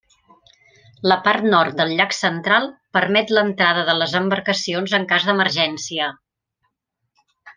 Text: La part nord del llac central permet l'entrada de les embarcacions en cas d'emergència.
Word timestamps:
La 1.09 1.17
part 1.27 1.43
nord 1.53 1.75
del 1.81 1.91
llac 1.99 2.15
central 2.19 2.65
permet 2.97 3.35
l'entrada 3.39 3.83
de 3.91 3.97
les 4.01 4.17
embarcacions 4.23 4.97
en 5.01 5.07
cas 5.13 5.29
d'emergència. 5.29 6.11